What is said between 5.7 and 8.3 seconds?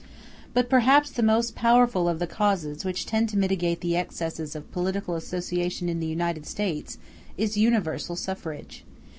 in the United States is Universal